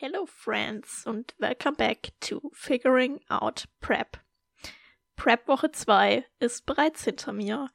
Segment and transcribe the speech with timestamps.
[0.00, 4.18] Hello friends und welcome back to Figuring Out Prep.
[5.16, 7.68] Prep Woche 2 ist bereits hinter mir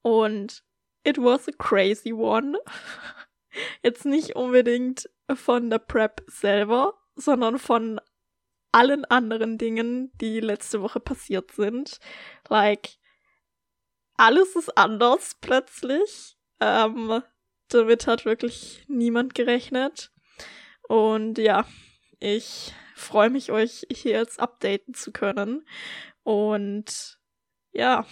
[0.00, 0.64] und
[1.04, 2.56] it was a crazy one.
[3.82, 8.00] Jetzt nicht unbedingt von der Prep selber, sondern von
[8.72, 12.00] allen anderen Dingen, die letzte Woche passiert sind.
[12.48, 12.96] Like,
[14.16, 16.38] alles ist anders plötzlich.
[16.58, 17.22] Ähm,
[17.68, 20.10] damit hat wirklich niemand gerechnet.
[20.88, 21.66] Und ja,
[22.18, 25.66] ich freue mich, euch hier jetzt updaten zu können.
[26.22, 27.18] Und
[27.72, 28.06] ja,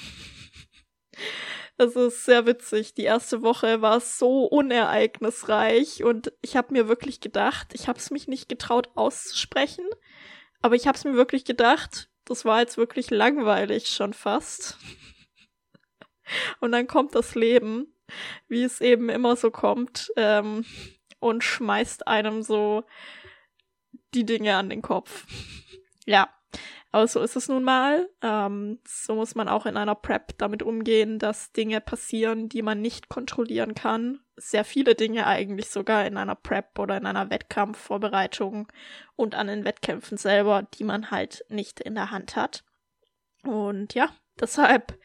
[1.77, 2.95] es ist sehr witzig.
[2.95, 8.11] Die erste Woche war so unereignisreich und ich habe mir wirklich gedacht, ich habe es
[8.11, 9.87] mich nicht getraut auszusprechen,
[10.63, 14.79] aber ich habe es mir wirklich gedacht, das war jetzt wirklich langweilig schon fast.
[16.61, 17.95] Und dann kommt das Leben,
[18.49, 20.11] wie es eben immer so kommt.
[20.17, 20.65] Ähm,
[21.25, 22.85] und schmeißt einem so
[24.13, 25.27] die Dinge an den Kopf.
[26.05, 26.29] ja,
[26.93, 28.09] aber so ist es nun mal.
[28.21, 32.83] Ähm, so muss man auch in einer Prep damit umgehen, dass Dinge passieren, die man
[32.83, 34.21] nicht kontrollieren kann.
[34.37, 38.71] Sehr viele Dinge eigentlich sogar in einer Prep oder in einer Wettkampfvorbereitung
[39.17, 42.65] und an den Wettkämpfen selber, die man halt nicht in der Hand hat.
[43.45, 44.99] Und ja, deshalb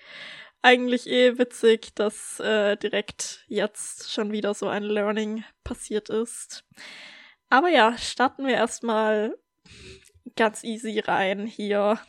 [0.62, 6.66] eigentlich eh witzig, dass äh, direkt jetzt schon wieder so ein Learning passiert ist.
[7.50, 9.36] Aber ja, starten wir erstmal
[10.36, 12.00] ganz easy rein hier.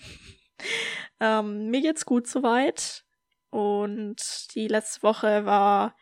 [1.20, 3.04] ähm, mir geht's gut soweit.
[3.50, 5.96] Und die letzte Woche war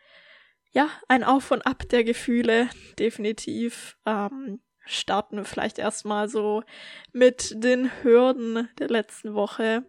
[0.71, 3.97] ja ein Auf und Ab der Gefühle, definitiv.
[4.05, 6.63] Ähm, starten wir vielleicht erstmal so
[7.11, 9.83] mit den Hürden der letzten Woche.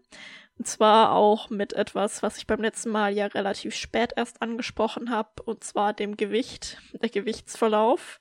[0.61, 5.09] Und zwar auch mit etwas, was ich beim letzten Mal ja relativ spät erst angesprochen
[5.09, 8.21] habe, und zwar dem Gewicht, der Gewichtsverlauf.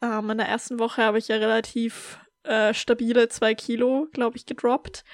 [0.00, 4.46] Ähm, in der ersten Woche habe ich ja relativ äh, stabile zwei Kilo, glaube ich,
[4.46, 5.04] gedroppt.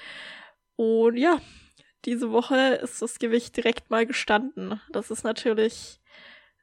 [0.77, 1.41] Und ja,
[2.05, 4.79] diese Woche ist das Gewicht direkt mal gestanden.
[4.93, 5.99] Das ist natürlich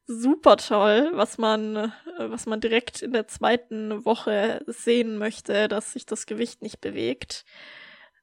[0.06, 5.92] super toll, was man, äh, was man direkt in der zweiten Woche sehen möchte, dass
[5.92, 7.44] sich das Gewicht nicht bewegt.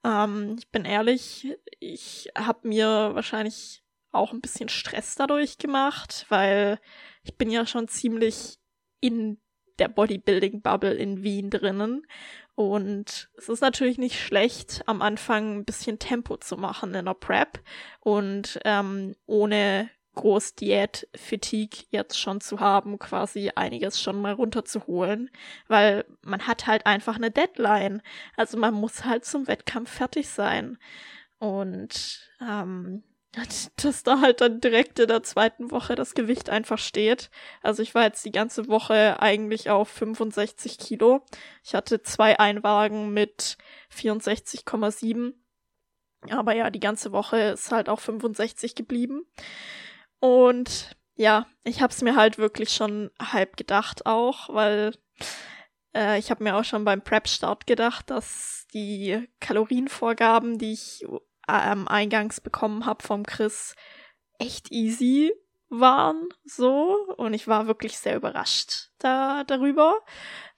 [0.03, 1.47] Ähm, ich bin ehrlich,
[1.93, 6.79] ich habe mir wahrscheinlich auch ein bisschen Stress dadurch gemacht, weil
[7.23, 8.57] ich bin ja schon ziemlich
[8.99, 9.39] in
[9.79, 12.05] der Bodybuilding-Bubble in Wien drinnen.
[12.55, 17.13] Und es ist natürlich nicht schlecht, am Anfang ein bisschen Tempo zu machen in der
[17.13, 17.59] Prep
[17.99, 25.29] und ähm, ohne groß Diät-Fatigue jetzt schon zu haben, quasi einiges schon mal runterzuholen,
[25.67, 28.01] weil man hat halt einfach eine Deadline.
[28.35, 30.79] Also man muss halt zum Wettkampf fertig sein.
[31.39, 33.03] Und ähm,
[33.75, 37.29] dass da halt dann direkt in der zweiten Woche das Gewicht einfach steht.
[37.61, 41.23] Also ich war jetzt die ganze Woche eigentlich auf 65 Kilo.
[41.63, 43.57] Ich hatte zwei Einwagen mit
[43.93, 45.33] 64,7.
[46.29, 49.25] Aber ja, die ganze Woche ist halt auch 65 geblieben.
[50.19, 54.93] Und ja, ich habe es mir halt wirklich schon halb gedacht auch, weil
[55.93, 61.05] äh, ich habe mir auch schon beim Prep-Start gedacht, dass die Kalorienvorgaben, die ich
[61.47, 63.75] ähm, eingangs bekommen habe vom Chris,
[64.39, 65.31] echt easy
[65.69, 69.99] waren so und ich war wirklich sehr überrascht da darüber.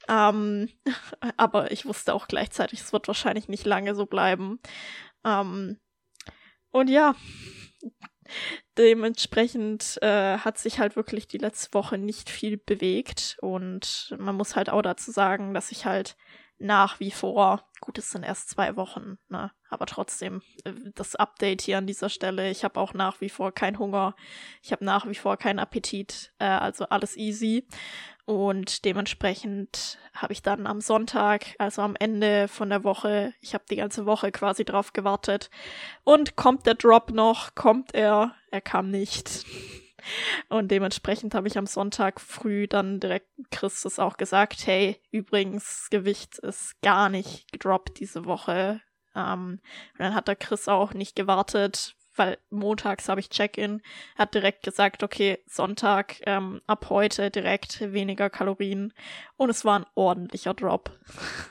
[0.08, 0.70] Ähm,
[1.38, 4.60] aber ich wusste auch gleichzeitig, es wird wahrscheinlich nicht lange so bleiben.
[5.24, 5.80] Ähm,
[6.72, 7.16] und ja,
[8.78, 14.56] Dementsprechend äh, hat sich halt wirklich die letzte Woche nicht viel bewegt und man muss
[14.56, 16.16] halt auch dazu sagen, dass ich halt
[16.59, 21.62] nach wie vor, gut, es sind erst zwei Wochen, ne, aber trotzdem äh, das Update
[21.62, 22.50] hier an dieser Stelle.
[22.50, 24.16] Ich habe auch nach wie vor keinen Hunger,
[24.62, 27.66] ich habe nach wie vor keinen Appetit, äh, also alles easy.
[28.25, 33.64] Und dementsprechend habe ich dann am Sonntag, also am Ende von der Woche, ich habe
[33.68, 35.50] die ganze Woche quasi drauf gewartet.
[36.03, 37.56] Und kommt der Drop noch?
[37.56, 38.36] Kommt er?
[38.52, 39.46] Er kam nicht.
[40.50, 46.40] Und dementsprechend habe ich am Sonntag früh dann direkt Christus auch gesagt, hey, übrigens, Gewicht
[46.40, 48.82] ist gar nicht gedroppt diese Woche.
[49.16, 49.59] Ähm,
[49.94, 53.82] und dann hat der Chris auch nicht gewartet, weil montags habe ich Check-in,
[54.16, 58.94] hat direkt gesagt, okay, Sonntag ähm, ab heute direkt weniger Kalorien
[59.38, 60.91] und es war ein ordentlicher Drop.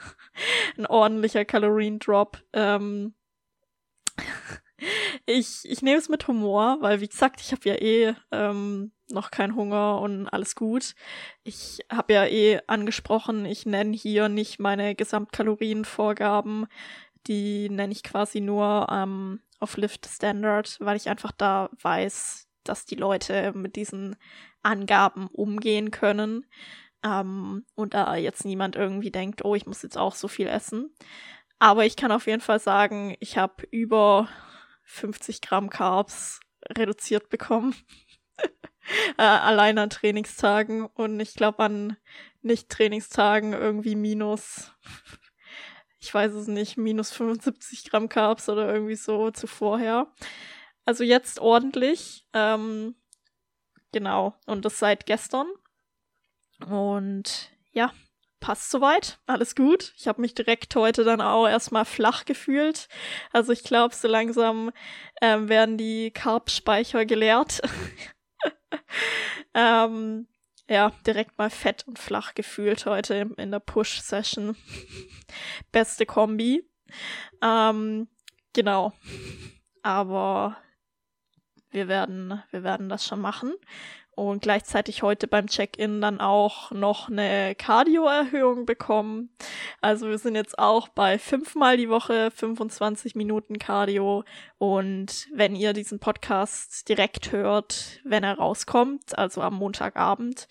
[0.76, 2.42] ein ordentlicher Kaloriendrop.
[2.52, 3.14] Ähm,
[5.28, 9.30] ich ich nehme es mit Humor, weil wie gesagt, ich habe ja eh ähm, noch
[9.30, 10.94] keinen Hunger und alles gut.
[11.44, 16.66] Ich habe ja eh angesprochen, ich nenne hier nicht meine Gesamtkalorienvorgaben,
[17.26, 22.86] die nenne ich quasi nur ähm, auf Lift Standard, weil ich einfach da weiß, dass
[22.86, 24.16] die Leute mit diesen
[24.62, 26.46] Angaben umgehen können.
[27.04, 30.90] Ähm, und da jetzt niemand irgendwie denkt, oh, ich muss jetzt auch so viel essen.
[31.58, 34.28] Aber ich kann auf jeden Fall sagen, ich habe über
[34.88, 37.74] 50 Gramm Carbs reduziert bekommen.
[39.18, 41.96] äh, allein an Trainingstagen und ich glaube an
[42.42, 44.72] Nicht-Trainingstagen irgendwie minus,
[46.00, 50.12] ich weiß es nicht, minus 75 Gramm Carbs oder irgendwie so zuvorher.
[50.84, 52.26] Also jetzt ordentlich.
[52.32, 52.96] Ähm,
[53.92, 54.34] genau.
[54.46, 55.46] Und das seit gestern.
[56.66, 57.92] Und ja,
[58.40, 59.92] passt soweit, alles gut.
[59.96, 62.88] Ich habe mich direkt heute dann auch erstmal flach gefühlt.
[63.32, 64.70] Also ich glaube, so langsam
[65.20, 67.60] ähm, werden die Carb-Speicher geleert.
[69.54, 70.26] ähm,
[70.68, 74.56] ja, direkt mal fett und flach gefühlt heute in der Push-Session.
[75.72, 76.68] Beste Kombi.
[77.42, 78.08] Ähm,
[78.52, 78.92] genau.
[79.82, 80.56] Aber
[81.70, 83.54] wir werden, wir werden das schon machen
[84.18, 89.30] und gleichzeitig heute beim Check-in dann auch noch eine Cardio-Erhöhung bekommen.
[89.80, 94.24] Also wir sind jetzt auch bei fünfmal die Woche 25 Minuten Cardio
[94.58, 100.48] und wenn ihr diesen Podcast direkt hört, wenn er rauskommt, also am Montagabend,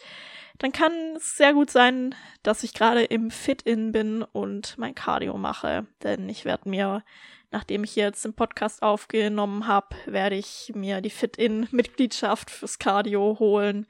[0.59, 5.37] dann kann es sehr gut sein, dass ich gerade im Fit-In bin und mein Cardio
[5.37, 7.03] mache, denn ich werde mir
[7.51, 13.87] nachdem ich jetzt den Podcast aufgenommen habe, werde ich mir die Fit-In-Mitgliedschaft fürs Cardio holen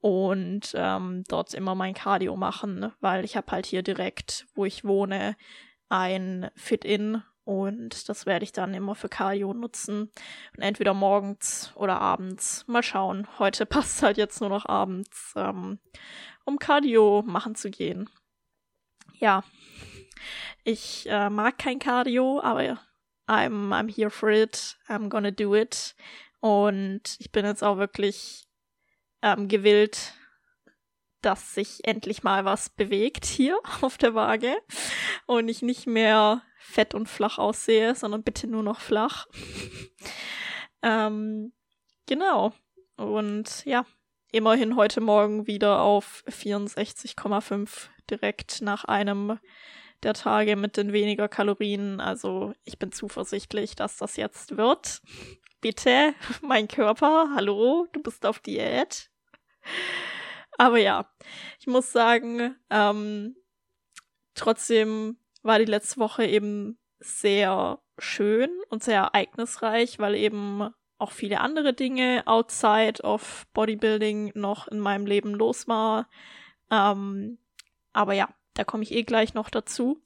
[0.00, 4.84] und ähm, dort immer mein Cardio machen, weil ich habe halt hier direkt, wo ich
[4.84, 5.36] wohne,
[5.88, 10.02] ein Fit-In und das werde ich dann immer für Cardio nutzen.
[10.56, 12.64] Und entweder morgens oder abends.
[12.68, 13.26] Mal schauen.
[13.40, 15.80] Heute passt halt jetzt nur noch abends, ähm,
[16.44, 18.08] um Cardio machen zu gehen.
[19.18, 19.42] Ja.
[20.62, 22.78] Ich äh, mag kein Cardio, aber
[23.30, 25.94] I'm, I'm here for it, I'm gonna do it.
[26.40, 28.48] Und ich bin jetzt auch wirklich
[29.22, 30.14] ähm, gewillt,
[31.22, 34.56] dass sich endlich mal was bewegt hier auf der Waage
[35.26, 39.26] und ich nicht mehr fett und flach aussehe, sondern bitte nur noch flach.
[40.82, 41.52] ähm,
[42.06, 42.52] genau.
[42.96, 43.86] Und ja,
[44.32, 49.38] immerhin heute Morgen wieder auf 64,5 direkt nach einem
[50.02, 52.00] der Tage mit den weniger Kalorien.
[52.00, 55.02] Also ich bin zuversichtlich, dass das jetzt wird.
[55.60, 59.10] Bitte, mein Körper, hallo, du bist auf Diät.
[60.58, 61.10] Aber ja,
[61.58, 63.36] ich muss sagen, ähm,
[64.34, 70.68] trotzdem war die letzte Woche eben sehr schön und sehr ereignisreich, weil eben
[70.98, 76.08] auch viele andere Dinge outside of Bodybuilding noch in meinem Leben los war.
[76.70, 77.38] Ähm,
[77.92, 80.02] aber ja, da komme ich eh gleich noch dazu.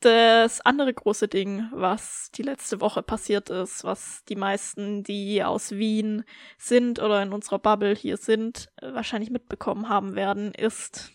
[0.00, 5.72] Das andere große Ding, was die letzte Woche passiert ist, was die meisten, die aus
[5.72, 6.24] Wien
[6.56, 11.12] sind oder in unserer Bubble hier sind, wahrscheinlich mitbekommen haben werden, ist,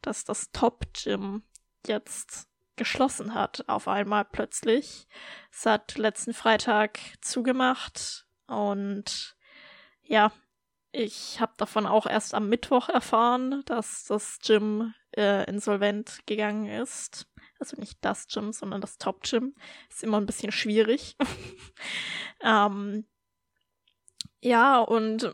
[0.00, 1.44] dass das Top Gym
[1.86, 5.06] jetzt geschlossen hat, auf einmal plötzlich.
[5.52, 9.36] Es hat letzten Freitag zugemacht und
[10.02, 10.32] ja,
[10.90, 17.26] ich habe davon auch erst am Mittwoch erfahren, dass das Gym äh, insolvent gegangen ist.
[17.58, 19.54] Also nicht das Gym, sondern das Top Gym.
[19.88, 21.16] Ist immer ein bisschen schwierig.
[22.42, 23.06] ähm,
[24.40, 25.30] ja, und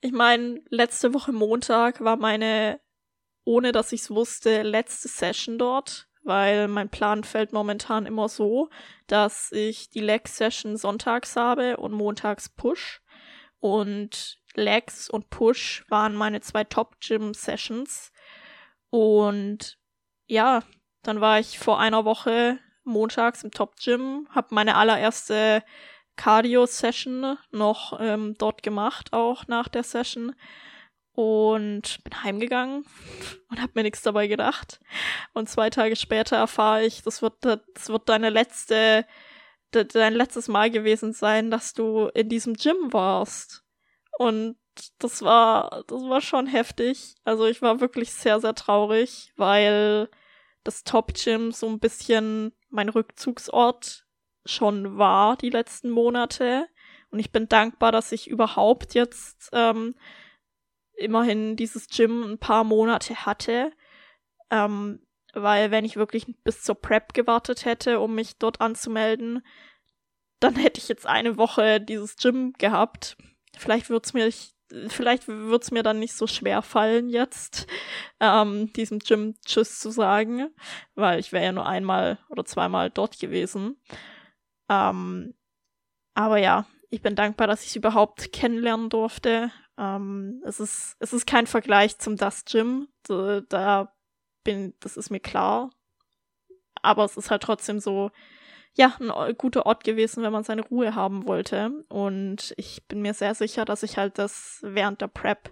[0.00, 2.80] ich meine, letzte Woche Montag war meine,
[3.44, 8.68] ohne dass ich es wusste, letzte Session dort, weil mein Plan fällt momentan immer so,
[9.06, 13.00] dass ich die Leg-Session sonntags habe und montags Push.
[13.60, 18.10] Und Legs und Push waren meine zwei Top-Gym-Sessions.
[18.90, 19.78] Und
[20.26, 20.62] ja,
[21.02, 25.62] dann war ich vor einer Woche montags im Top Gym, habe meine allererste
[26.16, 30.34] Cardio-Session noch ähm, dort gemacht, auch nach der Session.
[31.12, 32.84] Und bin heimgegangen
[33.48, 34.80] und habe mir nichts dabei gedacht.
[35.32, 39.06] Und zwei Tage später erfahre ich, das wird, das wird deine letzte,
[39.70, 43.64] dein letztes Mal gewesen sein, dass du in diesem Gym warst.
[44.18, 44.56] Und
[44.98, 47.14] das war, das war schon heftig.
[47.24, 50.08] Also ich war wirklich sehr, sehr traurig, weil
[50.64, 54.06] das Top Gym so ein bisschen mein Rückzugsort
[54.44, 56.66] schon war die letzten Monate.
[57.10, 59.94] Und ich bin dankbar, dass ich überhaupt jetzt ähm,
[60.96, 63.72] immerhin dieses Gym ein paar Monate hatte.
[64.50, 65.00] Ähm,
[65.34, 69.44] weil wenn ich wirklich bis zur Prep gewartet hätte, um mich dort anzumelden,
[70.40, 73.16] dann hätte ich jetzt eine Woche dieses Gym gehabt.
[73.56, 74.26] Vielleicht würde es mir
[74.88, 77.66] vielleicht wird es mir dann nicht so schwer fallen jetzt,
[78.20, 80.48] ähm, diesem Gym Tschüss zu sagen,
[80.94, 83.80] weil ich wäre ja nur einmal oder zweimal dort gewesen.
[84.68, 85.34] Ähm,
[86.14, 91.12] aber ja, ich bin dankbar, dass ich es überhaupt kennenlernen durfte Ähm, es, ist, es
[91.12, 92.88] ist kein Vergleich zum Dust Gym.
[93.02, 93.94] Da, da
[94.42, 95.70] bin, das ist mir klar.
[96.82, 98.10] Aber es ist halt trotzdem so,
[98.76, 101.84] ja, ein guter Ort gewesen, wenn man seine Ruhe haben wollte.
[101.88, 105.50] Und ich bin mir sehr sicher, dass ich halt das während der Prep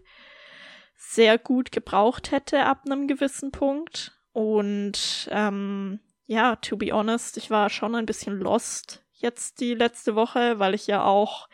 [0.96, 4.12] sehr gut gebraucht hätte ab einem gewissen Punkt.
[4.32, 10.14] Und ähm, ja, to be honest, ich war schon ein bisschen lost jetzt die letzte
[10.14, 11.48] Woche, weil ich ja auch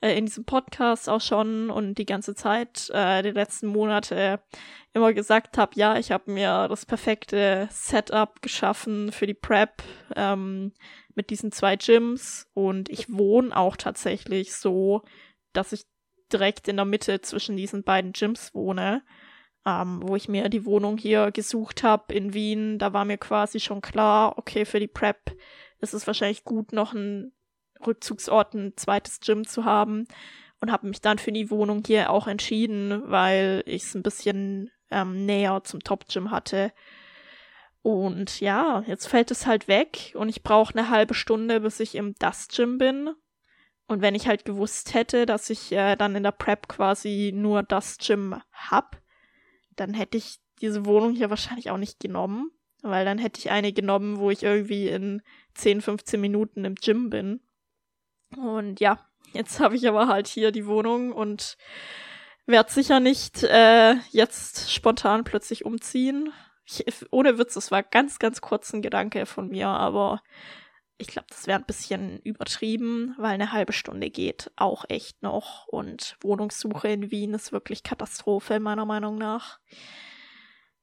[0.00, 4.40] äh, in diesem Podcast auch schon und die ganze Zeit, äh, die letzten Monate
[4.92, 9.82] immer gesagt habe, ja, ich habe mir das perfekte Setup geschaffen für die Prep
[10.14, 10.72] ähm,
[11.14, 15.02] mit diesen zwei Gyms und ich wohne auch tatsächlich so,
[15.52, 15.86] dass ich
[16.32, 19.02] direkt in der Mitte zwischen diesen beiden Gyms wohne,
[19.64, 22.78] ähm, wo ich mir die Wohnung hier gesucht habe in Wien.
[22.78, 25.36] Da war mir quasi schon klar, okay, für die Prep
[25.80, 27.32] ist es wahrscheinlich gut, noch ein
[27.84, 30.06] Rückzugsort, ein zweites Gym zu haben
[30.60, 34.70] und habe mich dann für die Wohnung hier auch entschieden, weil ich es ein bisschen
[34.90, 36.72] ähm, näher zum Top Gym hatte.
[37.82, 41.94] Und ja, jetzt fällt es halt weg und ich brauche eine halbe Stunde, bis ich
[41.94, 43.10] im Dust Gym bin.
[43.86, 47.62] Und wenn ich halt gewusst hätte, dass ich äh, dann in der Prep quasi nur
[47.62, 49.00] das Gym hab,
[49.76, 52.50] dann hätte ich diese Wohnung hier wahrscheinlich auch nicht genommen,
[52.82, 55.22] weil dann hätte ich eine genommen, wo ich irgendwie in
[55.54, 57.40] 10, 15 Minuten im Gym bin.
[58.36, 58.98] Und ja,
[59.32, 61.56] jetzt habe ich aber halt hier die Wohnung und
[62.46, 66.32] werde sicher nicht äh, jetzt spontan plötzlich umziehen.
[66.64, 70.22] Ich, ohne Witz, es war ganz, ganz kurz ein Gedanke von mir, aber
[70.98, 75.66] ich glaube, das wäre ein bisschen übertrieben, weil eine halbe Stunde geht auch echt noch
[75.68, 79.60] und Wohnungssuche in Wien ist wirklich Katastrophe, meiner Meinung nach.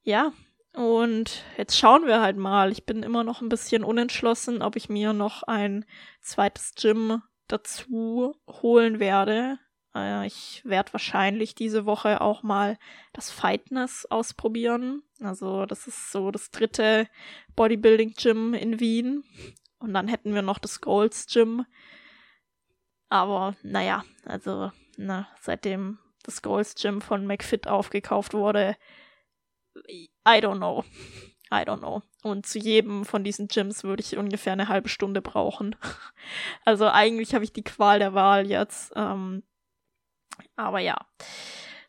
[0.03, 0.31] Ja,
[0.73, 2.71] und jetzt schauen wir halt mal.
[2.71, 5.85] Ich bin immer noch ein bisschen unentschlossen, ob ich mir noch ein
[6.21, 7.21] zweites Gym
[7.53, 9.59] dazu holen werde.
[9.95, 12.77] Äh, ich werde wahrscheinlich diese Woche auch mal
[13.13, 15.03] das Fightness ausprobieren.
[15.19, 17.07] Also das ist so das dritte
[17.55, 19.23] Bodybuilding Gym in Wien.
[19.79, 21.65] Und dann hätten wir noch das Golds Gym.
[23.09, 28.75] Aber naja, also na, seitdem das Golds Gym von McFit aufgekauft wurde,
[29.87, 30.83] I don't know.
[31.53, 32.01] I don't know.
[32.23, 35.75] Und zu jedem von diesen Gyms würde ich ungefähr eine halbe Stunde brauchen.
[36.65, 38.93] Also eigentlich habe ich die Qual der Wahl jetzt.
[38.95, 39.43] Ähm,
[40.55, 40.97] aber ja.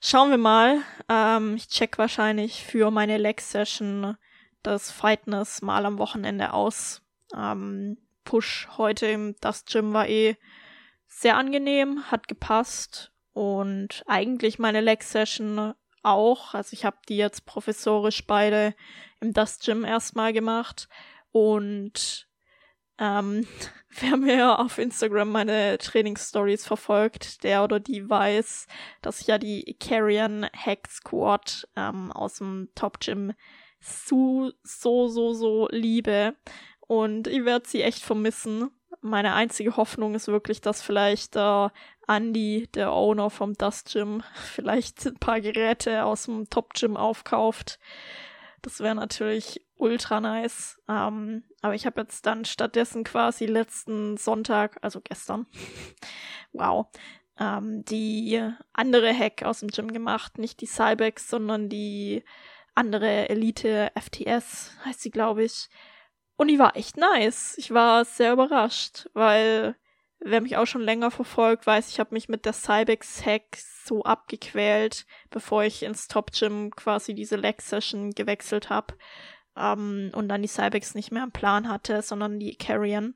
[0.01, 0.83] Schauen wir mal.
[1.09, 4.17] Ähm, ich check wahrscheinlich für meine Leg-Session
[4.63, 7.03] das Fightness mal am Wochenende aus.
[7.37, 10.37] Ähm, Push heute im Das Gym war eh
[11.07, 16.55] sehr angenehm, hat gepasst und eigentlich meine Leg-Session auch.
[16.55, 18.75] Also ich habe die jetzt professorisch beide
[19.21, 20.89] im Dust Gym erstmal gemacht.
[21.33, 22.29] Und
[22.99, 23.47] ähm,
[24.01, 28.67] wer mir auf Instagram meine Trainingsstories verfolgt, der oder die weiß,
[29.03, 33.33] dass ich ja die Carrion Hack Squad ähm, aus dem Top Gym
[33.81, 36.35] so, so, so, so liebe.
[36.81, 38.71] Und ich werde sie echt vermissen.
[39.01, 41.69] Meine einzige Hoffnung ist wirklich, dass vielleicht äh,
[42.07, 47.79] Andy, der Owner vom Dust Gym, vielleicht ein paar Geräte aus dem Top Gym aufkauft.
[48.63, 50.81] Das wäre natürlich ultra nice.
[50.89, 55.47] Ähm, aber ich habe jetzt dann stattdessen quasi letzten Sonntag, also gestern,
[56.53, 56.87] wow,
[57.39, 60.39] ähm, die andere Hack aus dem Gym gemacht.
[60.39, 62.25] Nicht die Cybex, sondern die
[62.75, 65.69] andere Elite FTS, heißt sie, glaube ich.
[66.37, 67.55] Und die war echt nice.
[67.59, 69.77] Ich war sehr überrascht, weil
[70.19, 75.07] wer mich auch schon länger verfolgt, weiß, ich habe mich mit der Cybex-Hack so abgequält,
[75.31, 78.95] bevor ich ins Top Gym quasi diese Leg-Session gewechselt habe
[79.57, 83.15] ähm, und dann die Cybex nicht mehr im Plan hatte, sondern die Carrion.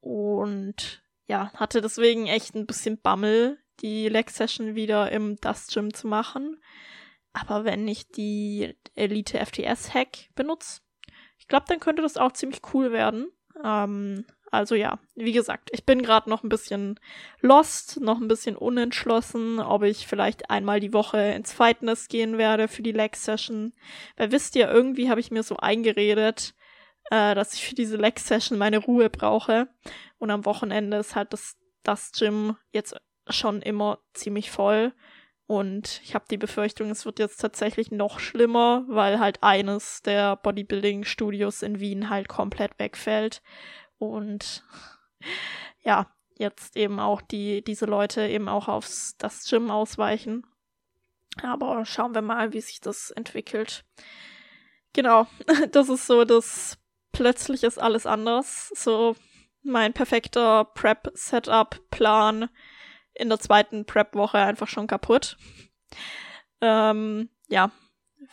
[0.00, 6.06] Und ja, hatte deswegen echt ein bisschen Bammel, die Leg-Session wieder im Dust Gym zu
[6.06, 6.62] machen.
[7.32, 10.80] Aber wenn ich die Elite FTS Hack benutze,
[11.38, 13.28] ich glaube, dann könnte das auch ziemlich cool werden.
[13.62, 16.98] Ähm, also ja, wie gesagt, ich bin gerade noch ein bisschen
[17.40, 22.68] lost, noch ein bisschen unentschlossen, ob ich vielleicht einmal die Woche ins Fightness gehen werde
[22.68, 23.72] für die Leg Session.
[24.16, 26.54] Weil wisst ihr, irgendwie habe ich mir so eingeredet,
[27.10, 29.68] äh, dass ich für diese Leg Session meine Ruhe brauche.
[30.18, 32.96] Und am Wochenende ist halt das, das Gym jetzt
[33.28, 34.92] schon immer ziemlich voll.
[35.46, 40.36] Und ich habe die Befürchtung, es wird jetzt tatsächlich noch schlimmer, weil halt eines der
[40.36, 43.42] Bodybuilding-Studios in Wien halt komplett wegfällt.
[43.98, 44.64] Und
[45.82, 50.44] ja, jetzt eben auch die, diese Leute eben auch aufs das Gym ausweichen.
[51.42, 53.84] Aber schauen wir mal, wie sich das entwickelt.
[54.92, 55.26] Genau,
[55.70, 56.78] das ist so das
[57.12, 58.70] plötzlich ist alles anders.
[58.74, 59.14] So
[59.62, 62.48] mein perfekter Prep-Setup-Plan
[63.18, 65.36] in der zweiten Prep-Woche einfach schon kaputt.
[66.60, 67.70] Ähm, ja,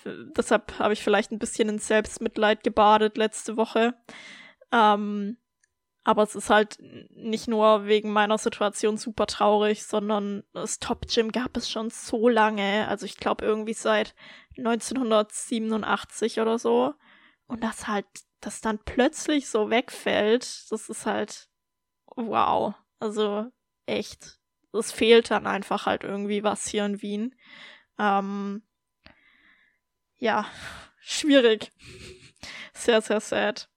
[0.05, 3.93] deshalb habe ich vielleicht ein bisschen in Selbstmitleid gebadet letzte Woche.
[4.71, 5.37] Ähm,
[6.05, 6.77] aber es ist halt
[7.11, 12.27] nicht nur wegen meiner Situation super traurig, sondern das Top Gym gab es schon so
[12.27, 12.87] lange.
[12.89, 14.13] Also ich glaube irgendwie seit
[14.57, 16.93] 1987 oder so.
[17.47, 18.05] Und das halt,
[18.41, 21.49] das dann plötzlich so wegfällt, das ist halt
[22.15, 22.73] wow.
[22.99, 23.49] Also
[23.85, 24.39] echt.
[24.73, 27.35] Es fehlt dann einfach halt irgendwie was hier in Wien.
[27.99, 28.63] Ähm,
[30.17, 30.45] ja,
[30.99, 31.71] schwierig.
[32.73, 33.69] Sehr, sehr sad.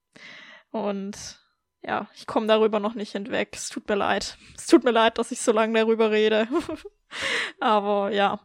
[0.71, 1.39] Und
[1.83, 3.51] ja, ich komme darüber noch nicht hinweg.
[3.55, 4.39] Es tut mir leid.
[4.57, 6.49] Es tut mir leid, dass ich so lange darüber rede.
[7.61, 8.41] Aber ja,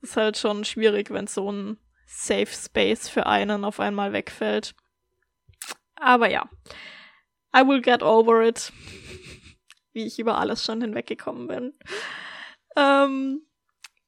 [0.00, 4.74] es ist halt schon schwierig, wenn so ein Safe Space für einen auf einmal wegfällt.
[5.96, 6.48] Aber ja,
[7.54, 8.72] I will get over it.
[9.94, 11.72] Wie ich über alles schon hinweggekommen bin.
[12.76, 13.46] Ähm,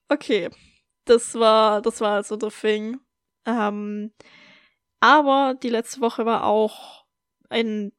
[0.08, 0.50] okay,
[1.06, 3.00] das war, das war also The Thing.
[3.46, 4.12] Ähm,
[5.00, 7.06] aber die letzte Woche war auch
[7.48, 7.92] ein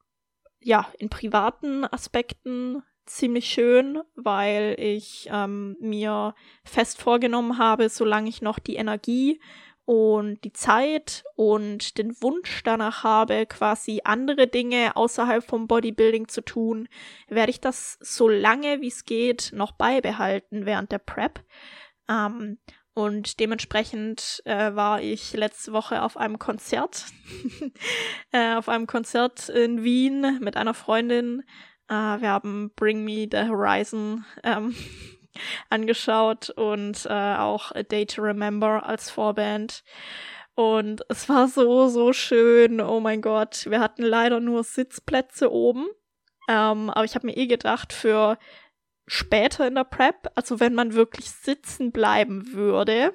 [0.60, 8.41] ja, in privaten Aspekten ziemlich schön, weil ich ähm, mir fest vorgenommen habe, solange ich
[8.41, 9.39] noch die Energie
[9.88, 16.41] und die Zeit und den Wunsch danach habe, quasi andere Dinge außerhalb vom Bodybuilding zu
[16.41, 16.89] tun,
[17.29, 21.41] werde ich das so lange wie es geht noch beibehalten während der Prep.
[22.10, 22.58] Ähm,
[22.96, 27.06] und dementsprechend äh, war ich letzte Woche auf einem Konzert,
[28.34, 31.44] äh, auf einem Konzert in Wien mit einer Freundin.
[31.88, 34.75] Äh, wir haben Bring Me the Horizon ähm,
[35.70, 39.84] angeschaut und äh, auch A Day to Remember als Vorband.
[40.56, 42.82] Und es war so, so schön.
[42.82, 43.67] Oh mein Gott.
[43.70, 45.88] Wir hatten leider nur Sitzplätze oben.
[46.50, 48.39] Ähm, aber ich habe mir eh gedacht, für
[49.08, 53.13] später in der Prep, also wenn man wirklich sitzen bleiben würde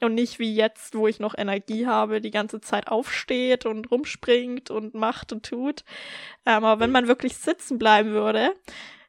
[0.00, 4.70] und nicht wie jetzt, wo ich noch Energie habe, die ganze Zeit aufsteht und rumspringt
[4.70, 5.84] und macht und tut.
[6.44, 8.52] Ähm, aber wenn man wirklich sitzen bleiben würde,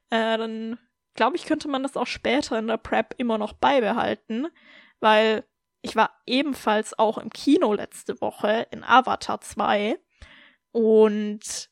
[0.09, 0.77] äh, dann
[1.13, 4.47] glaube ich, könnte man das auch später in der Prep immer noch beibehalten,
[4.99, 5.45] weil
[5.81, 9.97] ich war ebenfalls auch im Kino letzte Woche in Avatar 2
[10.71, 11.69] und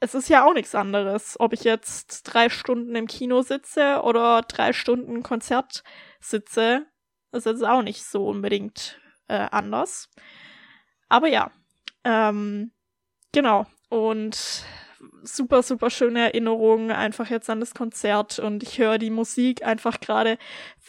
[0.00, 4.42] es ist ja auch nichts anderes, ob ich jetzt drei Stunden im Kino sitze oder
[4.42, 5.82] drei Stunden Konzert
[6.20, 6.86] sitze.
[7.30, 10.10] Das ist auch nicht so unbedingt äh, anders.
[11.08, 11.50] Aber ja,
[12.04, 12.72] ähm,
[13.32, 13.66] genau.
[13.88, 14.64] Und
[15.22, 20.00] super, super schöne Erinnerungen einfach jetzt an das Konzert und ich höre die Musik einfach
[20.00, 20.38] gerade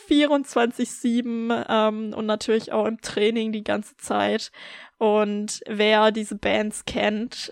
[0.10, 4.51] 24-7 ähm, und natürlich auch im Training die ganze Zeit.
[4.97, 7.51] Und wer diese Bands kennt,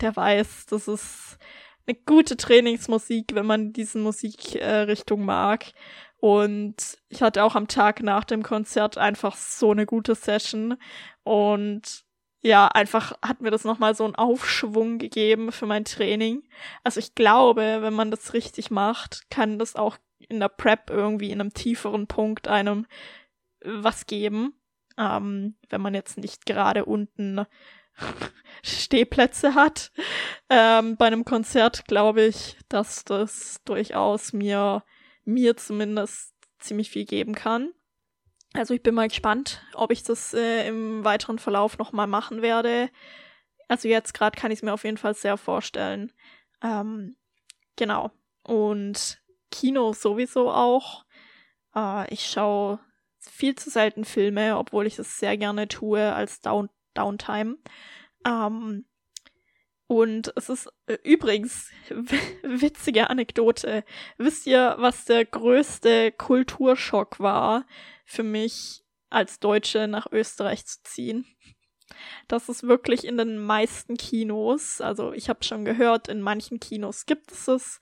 [0.00, 1.38] der weiß, das ist
[1.86, 5.72] eine gute Trainingsmusik, wenn man diese Musikrichtung äh, mag.
[6.18, 10.76] Und ich hatte auch am Tag nach dem Konzert einfach so eine gute Session.
[11.22, 12.04] Und
[12.42, 16.42] ja, einfach hat mir das nochmal so einen Aufschwung gegeben für mein Training.
[16.82, 21.30] Also ich glaube, wenn man das richtig macht, kann das auch in der Prep irgendwie
[21.30, 22.86] in einem tieferen Punkt einem
[23.62, 24.54] was geben.
[24.96, 27.44] Ähm, wenn man jetzt nicht gerade unten
[28.62, 29.92] Stehplätze hat.
[30.48, 34.82] Ähm, bei einem Konzert glaube ich, dass das durchaus mir,
[35.24, 37.72] mir zumindest ziemlich viel geben kann.
[38.52, 42.90] Also ich bin mal gespannt, ob ich das äh, im weiteren Verlauf nochmal machen werde.
[43.68, 46.12] Also jetzt gerade kann ich es mir auf jeden Fall sehr vorstellen.
[46.62, 47.16] Ähm,
[47.76, 48.10] genau.
[48.42, 51.04] Und Kino sowieso auch.
[51.76, 52.80] Äh, ich schaue
[53.20, 57.56] viel zu selten Filme, obwohl ich es sehr gerne tue als Down Downtime.
[58.26, 58.84] Ähm,
[59.86, 61.70] und es ist äh, übrigens
[62.42, 63.84] witzige Anekdote.
[64.18, 67.64] Wisst ihr, was der größte Kulturschock war
[68.10, 71.24] für mich als Deutsche nach Österreich zu ziehen?
[72.28, 77.06] Das ist wirklich in den meisten Kinos, also ich habe schon gehört, in manchen Kinos
[77.06, 77.80] gibt es es,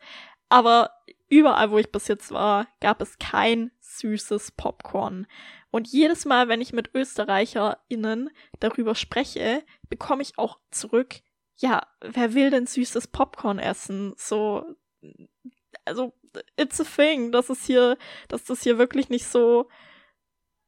[0.49, 0.91] aber
[1.29, 5.27] überall, wo ich bis jetzt war, gab es kein süßes Popcorn.
[5.71, 11.21] Und jedes Mal, wenn ich mit ÖsterreicherInnen darüber spreche, bekomme ich auch zurück,
[11.57, 14.15] ja, wer will denn süßes Popcorn essen?
[14.17, 14.65] So,
[15.85, 16.15] also,
[16.57, 19.69] it's a thing, dass es hier, dass das hier wirklich nicht so,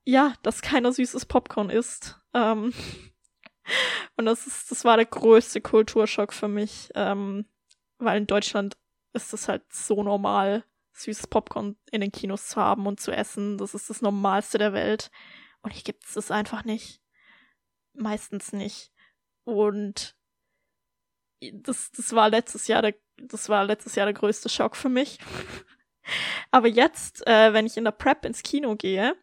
[0.05, 2.21] ja, dass keiner süßes Popcorn isst.
[2.35, 2.73] Ähm,
[4.17, 7.47] und das ist, das war der größte Kulturschock für mich, ähm,
[7.99, 8.77] weil in Deutschland
[9.13, 13.59] ist es halt so normal, süßes Popcorn in den Kinos zu haben und zu essen.
[13.59, 15.11] Das ist das Normalste der Welt.
[15.63, 17.01] Und hier gibt es das einfach nicht.
[17.93, 18.93] Meistens nicht.
[19.45, 20.17] Und
[21.53, 25.19] das, das war letztes Jahr der, das war letztes Jahr der größte Schock für mich.
[26.51, 29.17] Aber jetzt, äh, wenn ich in der Prep ins Kino gehe,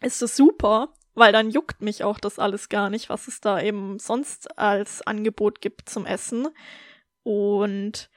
[0.00, 3.60] ist es super, weil dann juckt mich auch das alles gar nicht, was es da
[3.60, 6.48] eben sonst als Angebot gibt zum Essen.
[7.22, 8.10] Und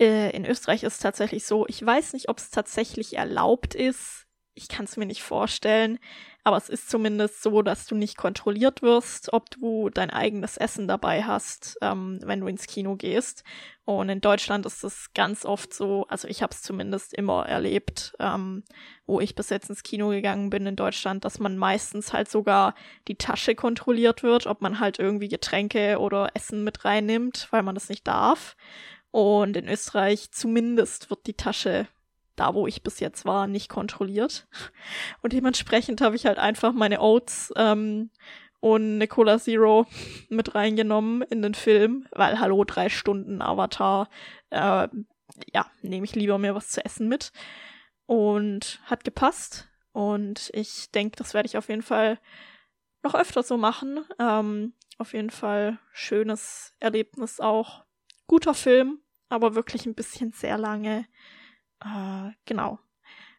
[0.00, 4.26] äh, in Österreich ist es tatsächlich so, ich weiß nicht, ob es tatsächlich erlaubt ist.
[4.54, 5.98] Ich kann es mir nicht vorstellen,
[6.44, 10.88] aber es ist zumindest so, dass du nicht kontrolliert wirst, ob du dein eigenes Essen
[10.88, 13.44] dabei hast, ähm, wenn du ins Kino gehst.
[13.84, 18.14] Und in Deutschland ist es ganz oft so, also ich habe es zumindest immer erlebt,
[18.18, 18.64] ähm,
[19.06, 22.74] wo ich bis jetzt ins Kino gegangen bin in Deutschland, dass man meistens halt sogar
[23.06, 27.76] die Tasche kontrolliert wird, ob man halt irgendwie Getränke oder Essen mit reinnimmt, weil man
[27.76, 28.56] das nicht darf.
[29.12, 31.86] Und in Österreich zumindest wird die Tasche
[32.36, 34.46] da wo ich bis jetzt war, nicht kontrolliert.
[35.22, 38.10] Und dementsprechend habe ich halt einfach meine Oats ähm,
[38.60, 39.86] und eine Cola Zero
[40.28, 44.08] mit reingenommen in den Film, weil hallo, drei Stunden Avatar,
[44.50, 44.88] äh,
[45.52, 47.32] ja, nehme ich lieber mir was zu essen mit.
[48.06, 49.68] Und hat gepasst.
[49.92, 52.18] Und ich denke, das werde ich auf jeden Fall
[53.02, 54.04] noch öfter so machen.
[54.18, 57.84] Ähm, auf jeden Fall schönes Erlebnis auch.
[58.26, 61.06] Guter Film, aber wirklich ein bisschen sehr lange.
[61.84, 62.78] Äh, genau.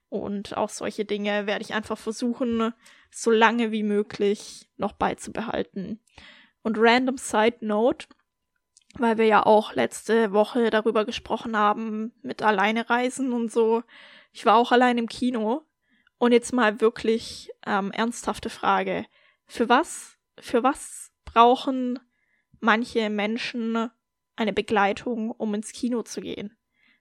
[0.10, 2.74] Und auch solche Dinge werde ich einfach versuchen,
[3.10, 6.00] so lange wie möglich noch beizubehalten.
[6.62, 8.08] Und random Side Note,
[8.96, 13.84] weil wir ja auch letzte Woche darüber gesprochen haben mit alleine reisen und so.
[14.32, 15.66] Ich war auch allein im Kino.
[16.20, 19.06] Und jetzt mal wirklich ähm, ernsthafte Frage.
[19.46, 22.00] Für was, für was brauchen
[22.60, 23.90] manche Menschen
[24.36, 26.56] eine Begleitung, um ins Kino zu gehen?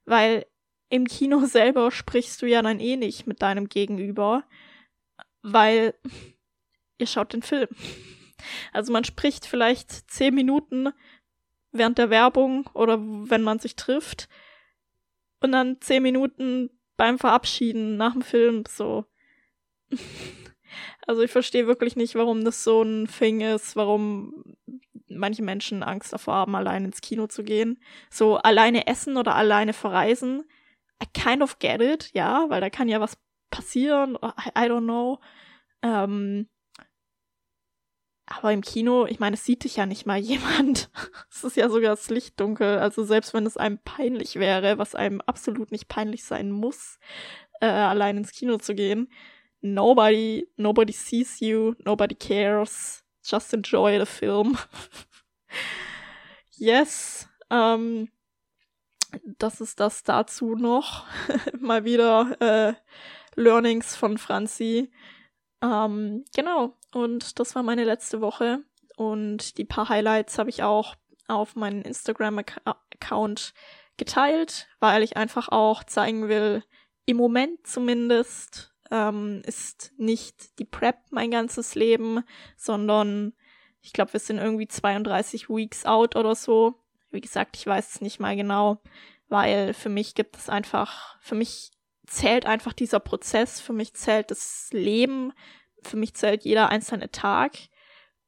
[0.05, 0.46] Weil
[0.92, 4.44] im Kino selber sprichst du ja dann eh nicht mit deinem Gegenüber,
[5.40, 5.94] weil
[6.98, 7.68] ihr schaut den Film.
[8.72, 10.92] Also man spricht vielleicht zehn Minuten
[11.70, 14.28] während der Werbung oder wenn man sich trifft
[15.40, 19.07] und dann zehn Minuten beim Verabschieden nach dem Film so.
[21.07, 24.57] Also ich verstehe wirklich nicht, warum das so ein Thing ist, warum
[25.09, 27.78] manche Menschen Angst davor haben, allein ins Kino zu gehen.
[28.09, 30.44] So alleine essen oder alleine verreisen
[31.03, 33.19] I kind of get it, ja, weil da kann ja was
[33.51, 35.19] passieren, I, I don't know.
[35.83, 36.49] Ähm,
[38.27, 40.91] aber im Kino, ich meine, es sieht dich ja nicht mal jemand.
[41.31, 42.79] es ist ja sogar das Licht dunkel.
[42.79, 46.99] Also selbst wenn es einem peinlich wäre, was einem absolut nicht peinlich sein muss,
[47.61, 49.12] äh, allein ins Kino zu gehen,
[49.61, 53.05] nobody, nobody sees you, nobody cares.
[53.25, 54.57] Just enjoy the film.
[56.57, 57.29] yes.
[57.51, 58.09] Ähm,
[59.38, 61.07] das ist das dazu noch.
[61.59, 62.75] Mal wieder äh,
[63.35, 64.90] Learnings von Franzi.
[65.62, 68.64] Ähm, genau, und das war meine letzte Woche.
[68.96, 70.96] Und die paar Highlights habe ich auch
[71.29, 73.55] auf meinen Instagram-Account
[73.96, 76.64] geteilt, weil ich einfach auch zeigen will,
[77.07, 82.22] im Moment zumindest ähm, ist nicht die Prep mein ganzes Leben,
[82.57, 83.33] sondern
[83.81, 86.82] ich glaube, wir sind irgendwie 32 Weeks out oder so.
[87.12, 88.81] Wie gesagt, ich weiß es nicht mal genau,
[89.29, 91.70] weil für mich gibt es einfach, für mich
[92.07, 95.33] zählt einfach dieser Prozess, für mich zählt das Leben,
[95.83, 97.57] für mich zählt jeder einzelne Tag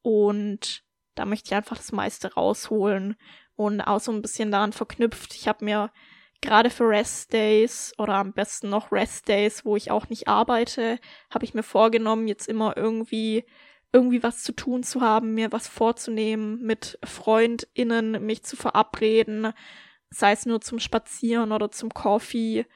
[0.03, 3.17] und da möchte ich einfach das meiste rausholen
[3.57, 5.35] und auch so ein bisschen daran verknüpft.
[5.35, 5.91] Ich habe mir
[6.41, 10.99] gerade für Rest Days oder am besten noch Rest Days, wo ich auch nicht arbeite,
[11.31, 13.45] habe ich mir vorgenommen, jetzt immer irgendwie
[13.95, 19.53] irgendwie was zu tun zu haben, mir was vorzunehmen, mit FreundInnen mich zu verabreden,
[20.11, 22.67] sei es nur zum Spazieren oder zum Coffee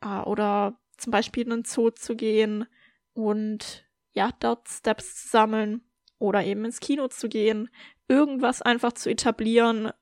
[0.00, 2.66] äh, oder zum Beispiel in den Zoo zu gehen
[3.12, 5.82] und ja, dort Steps zu sammeln
[6.18, 7.70] oder eben ins Kino zu gehen,
[8.08, 9.92] irgendwas einfach zu etablieren,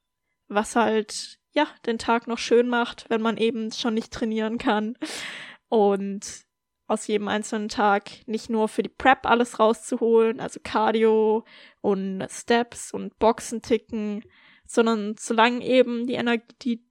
[0.48, 4.96] was halt ja den Tag noch schön macht, wenn man eben schon nicht trainieren kann.
[5.68, 6.46] Und
[6.92, 11.44] aus jedem einzelnen Tag nicht nur für die Prep alles rauszuholen, also Cardio
[11.80, 14.24] und Steps und Boxen ticken,
[14.66, 16.84] sondern solange eben die Energie, die,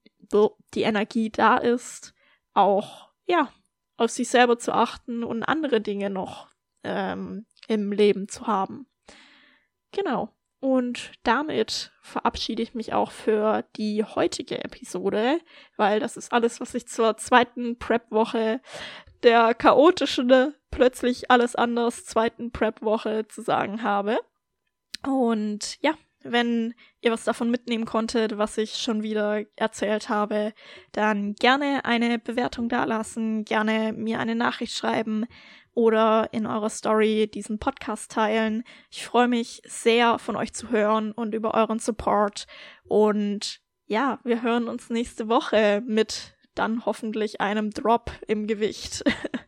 [0.73, 2.13] die Energie da ist,
[2.53, 3.49] auch ja
[3.97, 6.47] auf sich selber zu achten und andere Dinge noch
[6.83, 8.87] ähm, im Leben zu haben.
[9.91, 10.33] Genau.
[10.62, 15.39] Und damit verabschiede ich mich auch für die heutige Episode,
[15.76, 18.62] weil das ist alles, was ich zur zweiten Prep-Woche
[19.24, 24.19] der chaotischen, plötzlich alles anders zweiten Prep-Woche zu sagen habe.
[25.04, 30.54] Und ja, wenn ihr was davon mitnehmen konntet, was ich schon wieder erzählt habe,
[30.91, 35.26] dann gerne eine Bewertung dalassen, gerne mir eine Nachricht schreiben
[35.73, 38.63] oder in eurer Story diesen Podcast teilen.
[38.89, 42.45] Ich freue mich sehr von euch zu hören und über euren Support.
[42.84, 49.03] Und ja, wir hören uns nächste Woche mit dann hoffentlich einem Drop im Gewicht.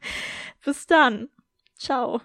[0.65, 1.29] Bis dann.
[1.77, 2.21] Ciao.